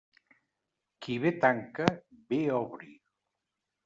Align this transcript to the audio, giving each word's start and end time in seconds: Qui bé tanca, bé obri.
Qui 1.05 1.17
bé 1.25 1.31
tanca, 1.43 1.89
bé 2.31 2.39
obri. 2.61 2.91